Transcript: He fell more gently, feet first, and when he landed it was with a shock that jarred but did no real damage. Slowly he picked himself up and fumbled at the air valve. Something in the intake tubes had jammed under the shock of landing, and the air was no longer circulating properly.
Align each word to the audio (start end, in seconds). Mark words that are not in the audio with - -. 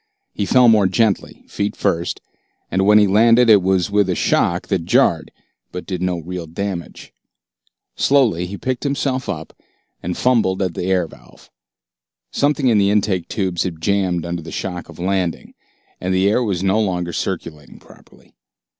He 0.33 0.47
fell 0.47 0.67
more 0.67 0.87
gently, 0.87 1.43
feet 1.47 1.75
first, 1.75 2.21
and 2.71 2.87
when 2.87 2.97
he 2.97 3.05
landed 3.05 3.51
it 3.51 3.61
was 3.61 3.91
with 3.91 4.09
a 4.09 4.15
shock 4.15 4.67
that 4.69 4.83
jarred 4.85 5.29
but 5.71 5.85
did 5.85 6.01
no 6.01 6.17
real 6.17 6.47
damage. 6.47 7.13
Slowly 7.95 8.47
he 8.47 8.57
picked 8.57 8.81
himself 8.83 9.29
up 9.29 9.53
and 10.01 10.17
fumbled 10.17 10.59
at 10.63 10.73
the 10.73 10.85
air 10.85 11.05
valve. 11.05 11.51
Something 12.31 12.65
in 12.67 12.79
the 12.79 12.89
intake 12.89 13.27
tubes 13.27 13.61
had 13.61 13.79
jammed 13.79 14.25
under 14.25 14.41
the 14.41 14.51
shock 14.51 14.89
of 14.89 14.97
landing, 14.97 15.53
and 15.99 16.11
the 16.11 16.27
air 16.27 16.41
was 16.43 16.63
no 16.63 16.81
longer 16.81 17.13
circulating 17.13 17.77
properly. 17.77 18.33